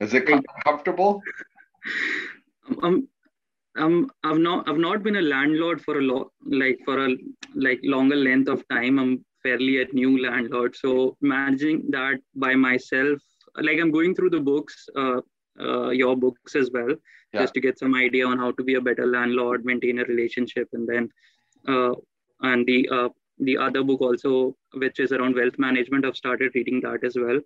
Is 0.00 0.12
it 0.12 0.28
comfortable? 0.64 1.22
Um, 2.82 3.08
um 3.78 4.10
i've 4.24 4.38
not 4.38 4.68
i've 4.68 4.78
not 4.78 5.02
been 5.02 5.16
a 5.16 5.22
landlord 5.22 5.80
for 5.80 5.98
a 5.98 6.02
lot 6.02 6.28
like 6.44 6.78
for 6.84 7.06
a 7.06 7.16
like 7.54 7.80
longer 7.82 8.16
length 8.16 8.48
of 8.48 8.66
time. 8.68 8.98
I'm 8.98 9.24
fairly 9.42 9.82
a 9.82 9.86
new 9.92 10.22
landlord. 10.22 10.76
So 10.76 11.16
managing 11.20 11.90
that 11.90 12.18
by 12.34 12.54
myself 12.54 13.20
like 13.56 13.78
i'm 13.78 13.90
going 13.90 14.14
through 14.14 14.30
the 14.30 14.40
books 14.40 14.88
uh, 14.96 15.20
uh 15.60 15.90
your 15.90 16.16
books 16.16 16.56
as 16.56 16.70
well 16.72 16.88
yeah. 17.32 17.40
just 17.40 17.54
to 17.54 17.60
get 17.60 17.78
some 17.78 17.94
idea 17.94 18.26
on 18.26 18.38
how 18.38 18.50
to 18.52 18.64
be 18.64 18.74
a 18.74 18.80
better 18.80 19.06
landlord 19.06 19.64
maintain 19.64 19.98
a 19.98 20.04
relationship 20.04 20.68
and 20.72 20.88
then 20.88 21.08
uh 21.68 21.92
and 22.42 22.66
the 22.66 22.88
uh 22.88 23.08
the 23.38 23.56
other 23.56 23.82
book 23.82 24.00
also 24.00 24.56
which 24.74 25.00
is 25.00 25.12
around 25.12 25.34
wealth 25.34 25.58
management 25.58 26.04
i've 26.04 26.16
started 26.16 26.52
reading 26.54 26.80
that 26.80 27.04
as 27.04 27.16
well. 27.16 27.40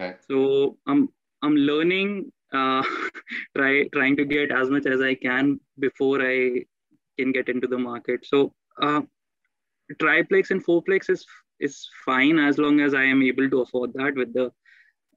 Okay. 0.00 0.14
So 0.30 0.76
i'm 0.86 1.08
i'm 1.42 1.56
learning 1.56 2.32
uh, 2.52 2.82
try 3.56 3.84
trying 3.88 4.16
to 4.16 4.24
get 4.24 4.50
as 4.50 4.70
much 4.70 4.86
as 4.86 5.00
I 5.00 5.14
can 5.14 5.60
before 5.78 6.20
I 6.22 6.64
can 7.18 7.32
get 7.32 7.48
into 7.48 7.66
the 7.66 7.78
market. 7.78 8.26
So 8.26 8.54
uh, 8.80 9.02
triplex 10.00 10.50
and 10.50 10.64
fourplex 10.64 11.10
is 11.10 11.26
is 11.60 11.88
fine 12.04 12.38
as 12.38 12.58
long 12.58 12.80
as 12.80 12.94
I 12.94 13.04
am 13.04 13.22
able 13.22 13.50
to 13.50 13.62
afford 13.62 13.92
that 13.94 14.14
with 14.14 14.32
the 14.32 14.52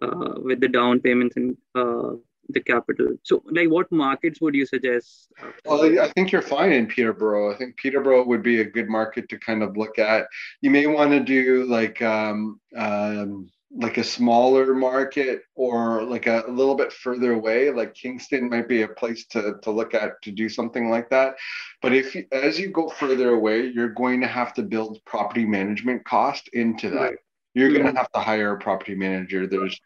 uh, 0.01 0.34
with 0.41 0.60
the 0.60 0.68
down 0.68 1.00
payments 1.00 1.36
and 1.38 1.56
uh, 1.75 2.13
the 2.50 2.60
capital. 2.60 3.15
So, 3.24 3.44
like, 3.51 3.70
what 3.70 3.91
markets 3.91 4.41
would 4.41 4.56
you 4.56 4.65
suggest? 4.65 5.32
Well, 5.65 6.00
I 6.00 6.08
think 6.10 6.32
you're 6.32 6.41
fine 6.41 6.72
in 6.72 6.88
Peterborough. 6.88 7.53
I 7.53 7.58
think 7.58 7.77
Peterborough 7.77 8.25
would 8.25 8.44
be 8.44 8.62
a 8.62 8.65
good 8.65 8.89
market 8.89 9.30
to 9.30 9.38
kind 9.38 9.63
of 9.63 9.77
look 9.77 10.00
at. 10.00 10.27
You 10.62 10.72
may 10.72 10.88
want 10.88 11.12
to 11.12 11.20
do 11.20 11.65
like 11.65 12.01
um, 12.01 12.60
um, 12.75 13.50
like 13.78 13.98
a 13.98 14.04
smaller 14.04 14.74
market 14.74 15.44
or 15.56 16.04
like 16.04 16.28
a, 16.28 16.44
a, 16.48 16.51
little 16.51 16.75
bit 16.75 16.92
further 16.92 17.34
away 17.34 17.72
like 17.72 17.94
kingston 17.94 18.50
might 18.50 18.68
be 18.68 18.82
a 18.82 18.88
place 18.88 19.25
to, 19.28 19.56
to 19.62 19.72
look 19.72 19.94
at 19.94 20.22
to 20.22 20.32
do 20.32 20.50
something 20.50 20.90
like 20.90 21.10
that. 21.10 21.36
But 21.82 21.94
if 21.94 22.13
you, 22.13 22.25
as 22.32 22.60
you 22.60 22.70
go 22.70 22.90
further 22.90 23.30
away 23.30 23.68
you're 23.68 23.90
going 23.90 24.22
to 24.22 24.28
have 24.28 24.54
to 24.56 24.63
build 24.63 25.00
property 25.06 25.46
management 25.46 26.04
cost 26.06 26.50
into 26.54 26.90
that. 26.90 27.13
You're 27.54 27.72
going 27.72 27.86
to 27.86 27.98
have 27.98 28.12
to 28.13 28.20
hire 28.20 28.54
a 28.54 28.60
property 28.60 28.96
manager. 28.96 29.46
There's 29.46 29.80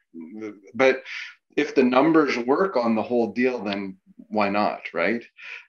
but 0.73 1.03
if 1.55 1.73
the 1.73 1.83
numbers 1.83 2.37
work 2.37 2.75
on 2.77 2.95
the 2.95 3.03
whole 3.03 3.33
deal 3.33 3.63
then 3.63 3.97
why 4.29 4.49
not 4.49 4.81
right 4.93 5.23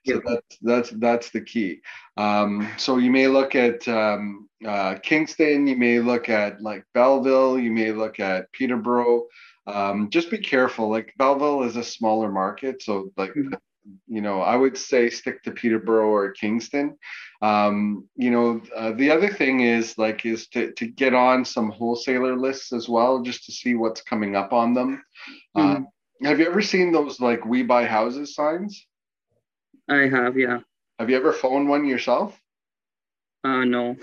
so 0.05 0.15
yeah. 0.15 0.19
that's 0.25 0.57
that's 0.61 0.89
that's 0.91 1.29
the 1.31 1.41
key 1.41 1.81
um, 2.17 2.67
so 2.77 2.97
you 2.97 3.11
may 3.11 3.27
look 3.27 3.55
at 3.55 3.87
um, 3.87 4.47
uh, 4.65 4.95
kingston 5.03 5.67
you 5.67 5.75
may 5.75 5.99
look 5.99 6.29
at 6.29 6.61
like 6.61 6.83
belleville 6.93 7.59
you 7.59 7.71
may 7.71 7.91
look 7.91 8.19
at 8.19 8.51
peterborough 8.53 9.25
um, 9.67 10.09
just 10.09 10.31
be 10.31 10.37
careful 10.37 10.89
like 10.89 11.13
belleville 11.17 11.63
is 11.63 11.75
a 11.75 11.83
smaller 11.83 12.31
market 12.31 12.81
so 12.81 13.11
like 13.17 13.31
mm-hmm. 13.31 13.53
you 14.07 14.21
know 14.21 14.41
i 14.41 14.55
would 14.55 14.77
say 14.77 15.09
stick 15.09 15.43
to 15.43 15.51
peterborough 15.51 16.09
or 16.09 16.31
kingston 16.31 16.97
um, 17.41 18.07
you 18.15 18.31
know 18.31 18.61
uh, 18.75 18.91
the 18.93 19.11
other 19.11 19.29
thing 19.29 19.59
is 19.59 19.97
like 19.97 20.25
is 20.25 20.47
to, 20.47 20.71
to 20.73 20.87
get 20.87 21.13
on 21.13 21.43
some 21.43 21.69
wholesaler 21.69 22.35
lists 22.35 22.71
as 22.71 22.87
well 22.87 23.21
just 23.21 23.45
to 23.45 23.51
see 23.51 23.75
what's 23.75 24.01
coming 24.01 24.35
up 24.35 24.53
on 24.53 24.73
them 24.73 25.03
mm-hmm. 25.55 25.83
uh, 25.83 25.85
have 26.23 26.39
you 26.39 26.47
ever 26.47 26.61
seen 26.61 26.91
those 26.91 27.19
like 27.19 27.45
we 27.45 27.63
buy 27.63 27.85
houses 27.85 28.35
signs? 28.35 28.85
I 29.89 30.07
have, 30.07 30.37
yeah. 30.37 30.59
Have 30.99 31.09
you 31.09 31.15
ever 31.15 31.31
phoned 31.31 31.69
one 31.69 31.85
yourself? 31.85 32.39
Uh 33.43 33.65
no. 33.65 33.95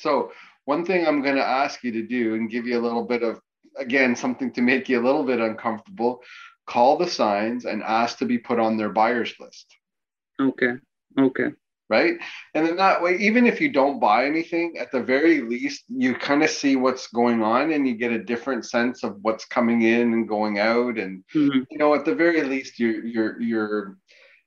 So 0.00 0.32
one 0.64 0.84
thing 0.84 1.06
I'm 1.06 1.22
gonna 1.22 1.40
ask 1.40 1.84
you 1.84 1.92
to 1.92 2.02
do 2.02 2.34
and 2.34 2.50
give 2.50 2.66
you 2.66 2.78
a 2.78 2.82
little 2.82 3.04
bit 3.04 3.22
of 3.22 3.40
again 3.76 4.16
something 4.16 4.52
to 4.52 4.62
make 4.62 4.88
you 4.88 5.00
a 5.00 5.04
little 5.04 5.24
bit 5.24 5.40
uncomfortable, 5.40 6.20
call 6.66 6.96
the 6.96 7.08
signs 7.08 7.64
and 7.64 7.82
ask 7.82 8.18
to 8.18 8.24
be 8.24 8.38
put 8.38 8.58
on 8.58 8.76
their 8.76 8.90
buyers 8.90 9.34
list. 9.38 9.66
Okay. 10.40 10.74
Okay 11.18 11.50
right? 11.94 12.14
And 12.54 12.66
then 12.66 12.76
that 12.76 13.00
way, 13.00 13.16
even 13.18 13.46
if 13.46 13.60
you 13.60 13.70
don't 13.70 14.00
buy 14.00 14.26
anything, 14.26 14.76
at 14.80 14.90
the 14.90 15.00
very 15.00 15.40
least, 15.40 15.84
you 15.88 16.14
kind 16.14 16.42
of 16.42 16.50
see 16.50 16.74
what's 16.74 17.06
going 17.08 17.42
on 17.42 17.72
and 17.72 17.86
you 17.86 17.94
get 17.94 18.12
a 18.12 18.24
different 18.24 18.64
sense 18.66 19.04
of 19.04 19.18
what's 19.22 19.44
coming 19.44 19.82
in 19.82 20.12
and 20.12 20.28
going 20.28 20.58
out. 20.58 20.98
And 20.98 21.22
mm-hmm. 21.34 21.60
you 21.70 21.78
know, 21.78 21.94
at 21.94 22.04
the 22.04 22.14
very 22.14 22.42
least, 22.42 22.80
you're 22.80 23.04
you're 23.04 23.40
you're 23.40 23.96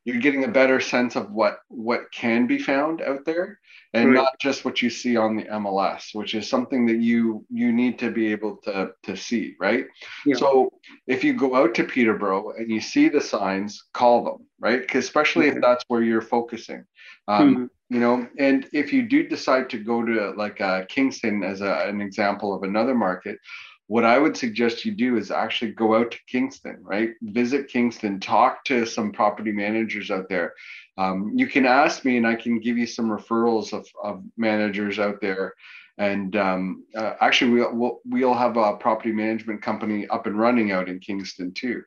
you're 0.04 0.20
getting 0.20 0.44
a 0.44 0.58
better 0.60 0.82
sense 0.82 1.16
of 1.16 1.32
what 1.32 1.60
what 1.70 2.12
can 2.12 2.48
be 2.48 2.60
found 2.60 3.02
out 3.02 3.24
there 3.26 3.60
and 3.94 4.10
right. 4.10 4.16
not 4.16 4.40
just 4.40 4.66
what 4.66 4.82
you 4.82 4.90
see 4.90 5.18
on 5.18 5.36
the 5.36 5.44
MLS, 5.44 6.14
which 6.14 6.36
is 6.36 6.50
something 6.50 6.86
that 6.88 6.98
you 6.98 7.46
you 7.50 7.72
need 7.72 7.98
to 8.00 8.12
be 8.12 8.32
able 8.32 8.58
to 8.58 8.92
to 9.04 9.16
see, 9.16 9.56
right? 9.60 9.86
Yeah. 10.26 10.36
So 10.36 10.72
if 11.08 11.24
you 11.24 11.34
go 11.34 11.56
out 11.56 11.74
to 11.76 11.84
Peterborough 11.84 12.52
and 12.58 12.70
you 12.70 12.82
see 12.82 13.10
the 13.10 13.22
signs, 13.22 13.86
call 13.94 14.24
them, 14.24 14.46
right? 14.60 14.82
Because 14.82 15.06
especially 15.06 15.48
okay. 15.48 15.58
if 15.58 15.62
that's 15.62 15.86
where 15.88 16.04
you're 16.04 16.22
focusing, 16.22 16.84
um, 17.28 17.56
mm-hmm. 17.56 17.96
you 17.96 18.00
know. 18.00 18.28
And 18.38 18.68
if 18.74 18.92
you 18.92 19.04
do 19.08 19.28
decide 19.28 19.70
to 19.72 19.80
go 19.80 20.06
to 20.06 20.32
like 20.32 20.60
uh, 20.60 20.86
Kingston 20.90 21.44
as 21.44 21.62
a, 21.62 21.88
an 21.88 22.02
example 22.02 22.54
of 22.54 22.64
another 22.64 22.96
market, 22.96 23.40
what 23.88 24.04
I 24.04 24.18
would 24.18 24.36
suggest 24.36 24.86
you 24.86 24.92
do 24.92 25.18
is 25.18 25.32
actually 25.32 25.72
go 25.72 25.96
out 25.96 26.12
to 26.12 26.20
Kingston, 26.28 26.80
right? 26.82 27.12
Visit 27.22 27.70
Kingston, 27.70 28.20
talk 28.20 28.66
to 28.66 28.86
some 28.86 29.14
property 29.14 29.54
managers 29.54 30.12
out 30.12 30.28
there. 30.28 30.54
Um, 30.98 31.32
you 31.36 31.48
can 31.48 31.66
ask 31.66 32.04
me, 32.04 32.18
and 32.18 32.28
I 32.28 32.36
can 32.36 32.60
give 32.60 32.78
you 32.78 32.86
some 32.86 33.10
referrals 33.10 33.72
of, 33.72 33.88
of 34.04 34.24
managers 34.36 35.00
out 35.00 35.22
there. 35.22 35.54
And 35.98 36.36
um, 36.36 36.84
uh, 36.96 37.14
actually, 37.22 37.52
we'll, 37.52 37.74
we'll, 37.74 38.02
we'll 38.06 38.34
have 38.34 38.58
a 38.58 38.76
property 38.76 39.12
management 39.12 39.62
company 39.62 40.06
up 40.08 40.28
and 40.28 40.38
running 40.38 40.72
out 40.72 40.90
in 40.90 41.00
Kingston 41.00 41.54
too. 41.54 41.82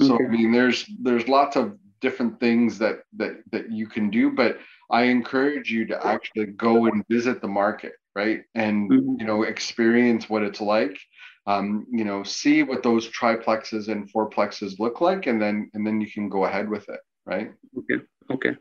So 0.00 0.16
I 0.16 0.28
mean, 0.28 0.52
there's 0.52 0.84
there's 1.00 1.28
lots 1.28 1.56
of 1.56 1.78
different 2.00 2.40
things 2.40 2.78
that 2.78 3.04
that 3.16 3.36
that 3.52 3.72
you 3.72 3.86
can 3.86 4.10
do, 4.10 4.30
but 4.30 4.58
I 4.90 5.04
encourage 5.04 5.70
you 5.70 5.86
to 5.86 6.06
actually 6.06 6.46
go 6.46 6.86
and 6.86 7.04
visit 7.08 7.40
the 7.40 7.48
market, 7.48 7.94
right? 8.14 8.42
And 8.54 8.90
mm-hmm. 8.90 9.14
you 9.18 9.26
know, 9.26 9.44
experience 9.44 10.28
what 10.28 10.42
it's 10.42 10.60
like 10.60 10.98
um, 11.46 11.86
you 11.90 12.04
know, 12.04 12.22
see 12.22 12.62
what 12.62 12.82
those 12.82 13.08
triplexes 13.10 13.88
and 13.88 14.10
fourplexes 14.10 14.78
look 14.78 15.00
like, 15.00 15.26
and 15.26 15.40
then 15.40 15.70
and 15.74 15.86
then 15.86 16.00
you 16.00 16.10
can 16.10 16.28
go 16.28 16.44
ahead 16.44 16.68
with 16.68 16.88
it, 16.88 17.00
right? 17.26 17.52
Okay. 17.78 18.04
Okay. 18.30 18.56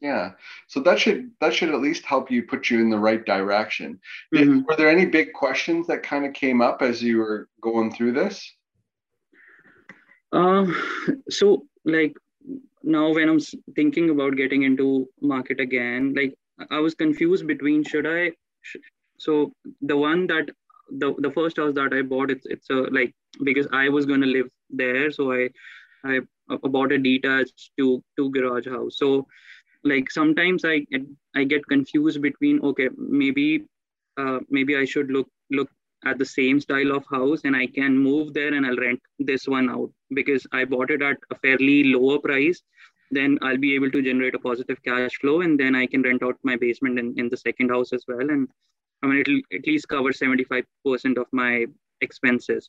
Yeah. 0.00 0.32
So 0.68 0.80
that 0.80 0.98
should 0.98 1.30
that 1.40 1.54
should 1.54 1.70
at 1.70 1.80
least 1.80 2.04
help 2.04 2.30
you 2.30 2.42
put 2.42 2.70
you 2.70 2.80
in 2.80 2.90
the 2.90 2.98
right 2.98 3.24
direction. 3.24 4.00
Mm-hmm. 4.34 4.62
Were 4.68 4.76
there 4.76 4.90
any 4.90 5.06
big 5.06 5.32
questions 5.32 5.86
that 5.86 6.02
kind 6.02 6.24
of 6.24 6.32
came 6.32 6.60
up 6.60 6.82
as 6.82 7.02
you 7.02 7.18
were 7.18 7.48
going 7.60 7.92
through 7.92 8.12
this? 8.12 8.54
Um. 10.32 10.74
So 11.30 11.66
like 11.84 12.16
now 12.82 13.12
when 13.12 13.28
I'm 13.28 13.40
thinking 13.74 14.10
about 14.10 14.36
getting 14.36 14.62
into 14.62 15.08
market 15.20 15.60
again, 15.60 16.14
like 16.14 16.34
I 16.70 16.78
was 16.78 16.94
confused 16.94 17.46
between 17.46 17.84
should 17.84 18.06
I. 18.06 18.32
so 19.18 19.52
the 19.80 19.96
one 19.96 20.26
that 20.26 20.50
the 20.90 21.14
the 21.18 21.30
first 21.30 21.56
house 21.56 21.74
that 21.74 21.92
I 21.92 22.02
bought, 22.02 22.30
it's 22.30 22.46
it's 22.46 22.70
a 22.70 22.86
like 22.98 23.14
because 23.42 23.66
I 23.72 23.88
was 23.88 24.06
gonna 24.06 24.26
live 24.26 24.48
there, 24.70 25.10
so 25.10 25.32
I 25.32 25.50
I 26.04 26.20
bought 26.48 26.92
a 26.92 26.98
detached 26.98 27.70
two 27.78 28.02
two 28.16 28.30
garage 28.30 28.66
house. 28.66 28.98
So 28.98 29.26
like 29.84 30.10
sometimes 30.10 30.64
I 30.64 30.86
I 31.34 31.44
get 31.44 31.66
confused 31.66 32.22
between 32.22 32.60
okay 32.60 32.88
maybe 32.96 33.64
uh, 34.16 34.40
maybe 34.48 34.76
I 34.76 34.84
should 34.84 35.10
look 35.10 35.28
look 35.50 35.70
at 36.04 36.18
the 36.18 36.24
same 36.24 36.60
style 36.60 36.92
of 36.92 37.04
house 37.10 37.42
and 37.44 37.56
I 37.56 37.66
can 37.66 37.96
move 37.98 38.32
there 38.34 38.54
and 38.54 38.66
I'll 38.66 38.76
rent 38.76 39.00
this 39.18 39.48
one 39.48 39.68
out 39.70 39.90
because 40.14 40.46
I 40.52 40.64
bought 40.64 40.90
it 40.90 41.02
at 41.02 41.16
a 41.30 41.34
fairly 41.36 41.84
lower 41.84 42.18
price. 42.18 42.62
Then 43.10 43.38
I'll 43.42 43.56
be 43.56 43.74
able 43.74 43.90
to 43.90 44.02
generate 44.02 44.34
a 44.34 44.38
positive 44.38 44.82
cash 44.82 45.16
flow 45.20 45.40
and 45.40 45.58
then 45.58 45.74
I 45.74 45.86
can 45.86 46.02
rent 46.02 46.22
out 46.22 46.38
my 46.42 46.56
basement 46.56 46.98
in, 46.98 47.14
in 47.18 47.28
the 47.28 47.36
second 47.36 47.70
house 47.70 47.92
as 47.92 48.04
well. 48.06 48.30
And 48.30 48.48
I 49.02 49.06
mean, 49.06 49.20
it'll 49.20 49.40
at 49.52 49.66
least 49.66 49.88
cover 49.88 50.10
75% 50.10 50.64
of 51.18 51.26
my 51.32 51.66
expenses. 52.00 52.68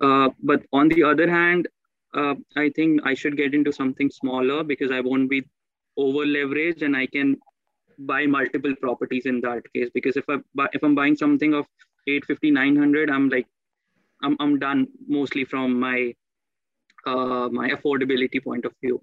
Uh, 0.00 0.28
but 0.42 0.62
on 0.72 0.88
the 0.88 1.02
other 1.02 1.30
hand, 1.30 1.68
uh, 2.14 2.34
I 2.56 2.70
think 2.70 3.00
I 3.04 3.14
should 3.14 3.36
get 3.36 3.54
into 3.54 3.72
something 3.72 4.10
smaller 4.10 4.62
because 4.64 4.90
I 4.90 5.00
won't 5.00 5.30
be 5.30 5.44
over 5.96 6.24
leveraged 6.26 6.82
and 6.82 6.96
I 6.96 7.06
can 7.06 7.36
buy 7.98 8.26
multiple 8.26 8.74
properties 8.80 9.26
in 9.26 9.40
that 9.42 9.62
case. 9.74 9.88
Because 9.92 10.16
if 10.16 10.24
I 10.28 10.36
if 10.72 10.82
I'm 10.82 10.94
buying 10.94 11.16
something 11.16 11.54
of 11.54 11.66
850, 12.06 12.50
900, 12.50 13.10
I'm 13.10 13.28
like, 13.28 13.46
I'm, 14.22 14.36
I'm 14.40 14.58
done 14.58 14.86
mostly 15.06 15.44
from 15.44 15.78
my 15.78 16.14
uh, 17.06 17.48
my 17.50 17.70
affordability 17.70 18.42
point 18.42 18.64
of 18.64 18.72
view. 18.82 19.02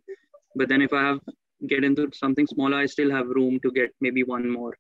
But 0.56 0.70
then 0.70 0.82
if 0.82 0.94
I 0.94 1.02
have 1.02 1.20
get 1.68 1.84
into 1.84 2.10
something 2.14 2.48
smaller, 2.48 2.78
I 2.78 2.86
still 2.86 3.12
have 3.12 3.28
room 3.28 3.60
to 3.62 3.72
get 3.72 3.92
maybe 4.02 4.24
one 4.24 4.50
more 4.50 4.74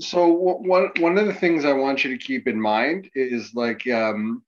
so 0.00 0.28
one 0.28 0.90
one 0.98 1.18
of 1.18 1.26
the 1.26 1.34
things 1.34 1.64
I 1.64 1.72
want 1.72 2.04
you 2.04 2.10
to 2.16 2.24
keep 2.24 2.46
in 2.46 2.60
mind 2.60 3.10
is 3.14 3.54
like 3.54 3.86
um, 3.88 4.42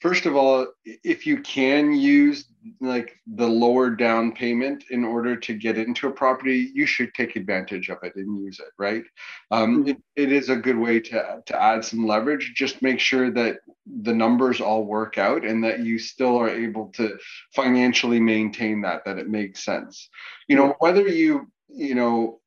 first 0.00 0.26
of 0.26 0.36
all, 0.36 0.66
if 0.84 1.26
you 1.26 1.40
can 1.40 1.92
use 1.92 2.46
like 2.80 3.18
the 3.26 3.46
lower 3.46 3.90
down 3.90 4.32
payment 4.32 4.84
in 4.90 5.04
order 5.04 5.34
to 5.34 5.54
get 5.54 5.78
into 5.78 6.08
a 6.08 6.12
property, 6.12 6.70
you 6.74 6.84
should 6.84 7.14
take 7.14 7.36
advantage 7.36 7.88
of 7.88 7.98
it 8.02 8.14
and 8.16 8.42
use 8.42 8.60
it. 8.60 8.72
Right? 8.78 9.04
Um, 9.50 9.84
mm-hmm. 9.84 9.88
it, 9.88 9.96
it 10.16 10.32
is 10.32 10.48
a 10.48 10.56
good 10.56 10.78
way 10.78 11.00
to 11.00 11.42
to 11.44 11.62
add 11.62 11.84
some 11.84 12.06
leverage. 12.06 12.52
Just 12.54 12.82
make 12.82 13.00
sure 13.00 13.30
that 13.30 13.60
the 13.86 14.14
numbers 14.14 14.60
all 14.60 14.84
work 14.84 15.18
out 15.18 15.44
and 15.44 15.64
that 15.64 15.80
you 15.80 15.98
still 15.98 16.36
are 16.36 16.50
able 16.50 16.88
to 16.88 17.16
financially 17.54 18.20
maintain 18.20 18.82
that 18.82 19.04
that 19.04 19.18
it 19.18 19.28
makes 19.28 19.64
sense. 19.64 20.08
You 20.48 20.56
know 20.56 20.74
whether 20.78 21.06
you 21.06 21.50
you 21.68 21.94
know 21.94 22.39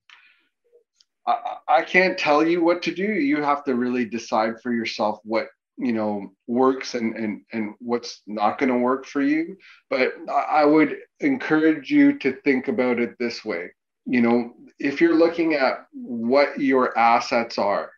I, 1.25 1.57
I 1.67 1.81
can't 1.83 2.17
tell 2.17 2.45
you 2.45 2.63
what 2.63 2.81
to 2.83 2.93
do. 2.93 3.03
You 3.03 3.41
have 3.41 3.63
to 3.65 3.75
really 3.75 4.05
decide 4.05 4.61
for 4.61 4.73
yourself 4.73 5.19
what 5.23 5.47
you 5.77 5.91
know 5.91 6.31
works 6.47 6.93
and 6.93 7.15
and 7.15 7.41
and 7.51 7.73
what's 7.79 8.21
not 8.27 8.59
going 8.59 8.71
to 8.71 8.77
work 8.77 9.05
for 9.05 9.21
you. 9.21 9.57
But 9.89 10.13
I 10.29 10.65
would 10.65 10.97
encourage 11.19 11.89
you 11.89 12.17
to 12.19 12.33
think 12.43 12.67
about 12.67 12.99
it 12.99 13.17
this 13.19 13.43
way. 13.43 13.71
You 14.05 14.21
know, 14.21 14.53
if 14.79 14.99
you're 14.99 15.15
looking 15.15 15.53
at 15.53 15.85
what 15.93 16.59
your 16.59 16.97
assets 16.97 17.57
are, 17.57 17.91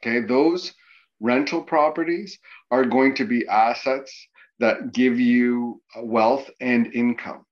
okay, 0.00 0.20
those 0.20 0.72
rental 1.20 1.62
properties 1.62 2.38
are 2.70 2.84
going 2.84 3.14
to 3.16 3.24
be 3.24 3.46
assets 3.46 4.28
that 4.58 4.92
give 4.92 5.20
you 5.20 5.80
wealth 5.96 6.48
and 6.60 6.94
income. 6.94 7.44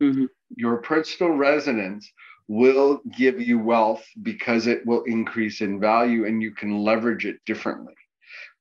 Mm-hmm. 0.00 0.26
Your 0.56 0.78
principal 0.78 1.30
residence 1.30 2.10
will 2.52 3.00
give 3.16 3.40
you 3.40 3.58
wealth 3.58 4.04
because 4.22 4.66
it 4.66 4.84
will 4.84 5.02
increase 5.04 5.62
in 5.62 5.80
value 5.80 6.26
and 6.26 6.42
you 6.42 6.52
can 6.54 6.84
leverage 6.84 7.24
it 7.24 7.36
differently. 7.46 7.94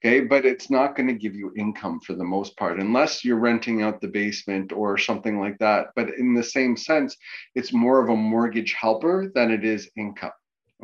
Okay. 0.03 0.21
But 0.21 0.45
it's 0.45 0.69
not 0.69 0.95
going 0.95 1.07
to 1.07 1.13
give 1.13 1.35
you 1.35 1.51
income 1.57 1.99
for 1.99 2.13
the 2.13 2.23
most 2.23 2.55
part, 2.57 2.79
unless 2.79 3.25
you're 3.25 3.37
renting 3.37 3.81
out 3.83 3.99
the 3.99 4.07
basement 4.07 4.71
or 4.71 4.97
something 4.97 5.39
like 5.39 5.57
that. 5.59 5.87
But 5.95 6.09
in 6.17 6.33
the 6.33 6.43
same 6.43 6.77
sense, 6.77 7.17
it's 7.53 7.73
more 7.73 8.01
of 8.01 8.09
a 8.09 8.15
mortgage 8.15 8.73
helper 8.73 9.31
than 9.35 9.51
it 9.51 9.65
is 9.65 9.89
income. 9.97 10.31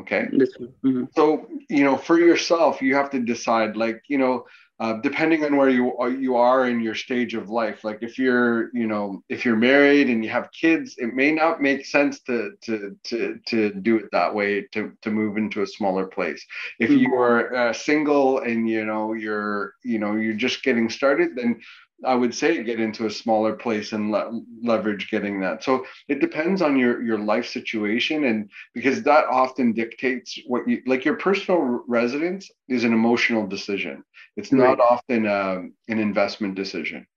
Okay. 0.01 0.27
Mm-hmm. 0.31 1.05
So, 1.15 1.47
you 1.69 1.83
know, 1.83 1.97
for 1.97 2.19
yourself, 2.19 2.81
you 2.81 2.93
have 2.95 3.09
to 3.11 3.19
decide 3.19 3.77
like, 3.77 4.01
you 4.07 4.17
know, 4.17 4.45
uh, 4.79 4.93
depending 5.01 5.43
on 5.43 5.57
where 5.57 5.69
you 5.69 5.97
are, 5.97 6.09
you 6.09 6.35
are 6.35 6.67
in 6.67 6.79
your 6.79 6.93
stage 6.93 7.33
of 7.33 7.49
life. 7.49 7.83
Like 7.83 7.99
if 8.01 8.19
you're, 8.19 8.69
you 8.75 8.85
know, 8.85 9.23
if 9.27 9.43
you're 9.43 9.55
married 9.55 10.07
and 10.09 10.23
you 10.23 10.29
have 10.29 10.51
kids, 10.51 10.95
it 10.99 11.15
may 11.15 11.31
not 11.31 11.61
make 11.61 11.85
sense 11.85 12.19
to 12.21 12.51
to 12.61 12.95
to 13.05 13.39
to 13.47 13.73
do 13.73 13.97
it 13.97 14.05
that 14.11 14.33
way 14.33 14.67
to 14.73 14.93
to 15.01 15.09
move 15.09 15.37
into 15.37 15.63
a 15.63 15.67
smaller 15.67 16.05
place. 16.05 16.45
If 16.79 16.91
mm-hmm. 16.91 16.99
you 16.99 17.15
are 17.15 17.55
uh, 17.55 17.73
single 17.73 18.39
and 18.39 18.69
you 18.69 18.85
know 18.85 19.13
you're 19.13 19.73
you 19.83 19.97
know 19.97 20.15
you're 20.15 20.33
just 20.33 20.61
getting 20.61 20.91
started, 20.91 21.35
then 21.35 21.59
I 22.05 22.13
would 22.13 22.33
say 22.33 22.63
get 22.63 22.79
into 22.79 23.07
a 23.07 23.11
smaller 23.11 23.53
place 23.53 23.91
and 23.91 24.11
le- 24.11 24.41
leverage 24.61 25.09
getting 25.09 25.39
that. 25.41 25.63
So 25.63 25.85
it 26.07 26.19
depends 26.19 26.61
on 26.61 26.77
your 26.77 27.01
your 27.01 27.17
life 27.17 27.47
situation, 27.47 28.25
and 28.25 28.49
because 28.73 29.03
that 29.03 29.25
often 29.25 29.73
dictates 29.73 30.39
what 30.45 30.67
you 30.67 30.81
like. 30.85 31.05
Your 31.05 31.15
personal 31.15 31.83
residence 31.87 32.51
is 32.67 32.83
an 32.83 32.93
emotional 32.93 33.47
decision. 33.47 34.03
It's 34.35 34.51
not 34.51 34.77
right. 34.77 34.87
often 34.91 35.25
um, 35.27 35.73
an 35.87 35.99
investment 35.99 36.55
decision, 36.55 37.07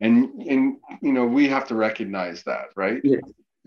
and 0.00 0.30
and 0.48 0.76
you 1.02 1.12
know 1.12 1.26
we 1.26 1.48
have 1.48 1.68
to 1.68 1.74
recognize 1.74 2.42
that, 2.44 2.66
right? 2.76 3.00
Yeah. 3.04 3.18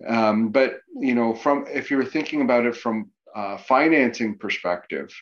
Um, 0.07 0.49
but 0.49 0.81
you 0.95 1.13
know, 1.13 1.35
from 1.35 1.65
if 1.67 1.91
you're 1.91 2.05
thinking 2.05 2.41
about 2.41 2.65
it 2.65 2.75
from 2.75 3.11
a 3.35 3.57
financing 3.57 4.37
perspective, 4.37 5.13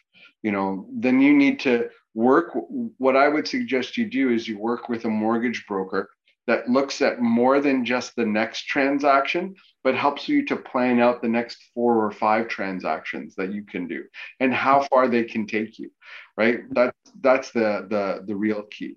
you 0.44 0.52
know, 0.52 0.88
then 0.94 1.22
you 1.22 1.34
need 1.34 1.60
to 1.62 1.90
work 2.14 2.52
what 2.98 3.16
i 3.16 3.28
would 3.28 3.48
suggest 3.48 3.98
you 3.98 4.10
do 4.10 4.32
is 4.32 4.48
you 4.48 4.58
work 4.58 4.90
with 4.90 5.06
a 5.06 5.10
mortgage 5.10 5.66
broker 5.68 6.10
that 6.48 6.68
looks 6.68 7.02
at 7.02 7.22
more 7.22 7.62
than 7.62 7.86
just 7.86 8.16
the 8.16 8.26
next 8.26 8.64
transaction 8.64 9.56
but 9.84 9.96
helps 9.96 10.28
you 10.28 10.46
to 10.46 10.56
plan 10.56 11.00
out 11.00 11.22
the 11.22 11.28
next 11.28 11.58
four 11.74 12.06
or 12.06 12.12
five 12.12 12.48
transactions 12.48 13.36
that 13.36 13.54
you 13.54 13.64
can 13.64 13.88
do 13.88 14.04
and 14.40 14.54
how 14.54 14.82
far 14.90 15.08
they 15.08 15.24
can 15.24 15.48
take 15.48 15.80
you 15.80 15.90
right? 16.38 16.62
That's 16.72 16.98
that's 17.22 17.52
the 17.52 17.86
the 17.90 18.24
the 18.26 18.36
real 18.36 18.64
key. 18.64 18.96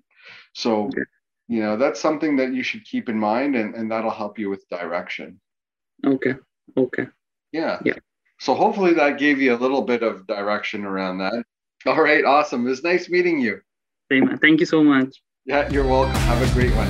So 0.53 0.91
you 1.49 1.61
know 1.61 1.77
that's 1.77 2.01
something 2.01 2.37
that 2.37 2.53
you 2.53 2.63
should 2.63 2.85
keep 2.85 3.09
in 3.09 3.19
mind 3.19 3.57
and, 3.57 3.75
and 3.75 3.91
that'll 3.91 4.11
help 4.11 4.39
you 4.39 4.51
with 4.51 4.69
direction. 4.69 5.41
Okay 6.05 6.35
okay. 6.77 7.07
Yeah. 7.53 7.79
Yeah. 7.85 7.95
So 8.41 8.55
hopefully 8.55 8.95
that 8.95 9.19
gave 9.19 9.41
you 9.41 9.55
a 9.55 9.63
little 9.63 9.83
bit 9.83 10.03
of 10.03 10.27
direction 10.27 10.85
around 10.85 11.19
that 11.19 11.45
all 11.87 12.03
right, 12.03 12.25
awesome. 12.25 12.67
It 12.67 12.71
was 12.71 12.83
nice 12.83 13.09
meeting 13.09 13.41
you. 13.41 13.61
Same. 14.11 14.37
Thank 14.39 14.61
you 14.61 14.67
so 14.67 14.83
much. 14.83 15.21
Yeah, 15.45 15.69
you're 15.69 15.87
welcome. 15.87 16.15
Have 16.15 16.51
a 16.51 16.53
great 16.55 16.75
one. 16.75 16.89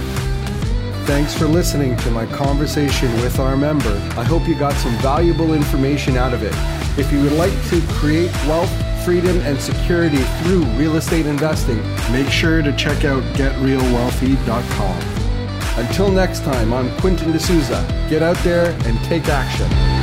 Thanks 1.06 1.34
for 1.34 1.46
listening 1.46 1.96
to 1.98 2.10
my 2.10 2.24
conversation 2.26 3.12
with 3.16 3.38
our 3.38 3.56
member. 3.56 3.92
I 4.16 4.24
hope 4.24 4.48
you 4.48 4.58
got 4.58 4.72
some 4.74 4.96
valuable 4.98 5.52
information 5.52 6.16
out 6.16 6.32
of 6.32 6.42
it. 6.42 6.54
If 6.98 7.12
you 7.12 7.20
would 7.22 7.32
like 7.32 7.52
to 7.68 7.80
create 7.88 8.32
wealth, 8.46 8.72
freedom, 9.04 9.38
and 9.40 9.60
security 9.60 10.22
through 10.42 10.64
real 10.78 10.96
estate 10.96 11.26
investing, 11.26 11.82
make 12.10 12.28
sure 12.28 12.62
to 12.62 12.74
check 12.76 13.04
out 13.04 13.22
getrealwealthy.com. 13.34 15.24
Until 15.84 16.10
next 16.10 16.40
time, 16.44 16.72
I'm 16.72 16.96
Quentin 17.00 17.32
D'Souza. 17.32 17.84
Get 18.08 18.22
out 18.22 18.36
there 18.38 18.70
and 18.86 18.98
take 19.04 19.28
action. 19.28 19.93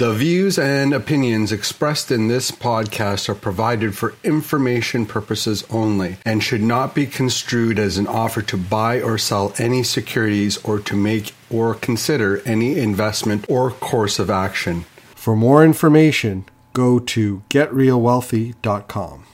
The 0.00 0.14
views 0.14 0.58
and 0.58 0.94
opinions 0.94 1.52
expressed 1.52 2.10
in 2.10 2.28
this 2.28 2.50
podcast 2.50 3.28
are 3.28 3.34
provided 3.34 3.94
for 3.94 4.14
information 4.24 5.04
purposes 5.04 5.62
only 5.68 6.16
and 6.24 6.42
should 6.42 6.62
not 6.62 6.94
be 6.94 7.04
construed 7.04 7.78
as 7.78 7.98
an 7.98 8.06
offer 8.06 8.40
to 8.40 8.56
buy 8.56 9.02
or 9.02 9.18
sell 9.18 9.52
any 9.58 9.82
securities 9.82 10.56
or 10.64 10.78
to 10.78 10.96
make 10.96 11.34
or 11.50 11.74
consider 11.74 12.40
any 12.46 12.78
investment 12.78 13.44
or 13.50 13.72
course 13.72 14.18
of 14.18 14.30
action. 14.30 14.86
For 15.14 15.36
more 15.36 15.62
information, 15.62 16.46
go 16.72 16.98
to 16.98 17.42
getrealwealthy.com. 17.50 19.24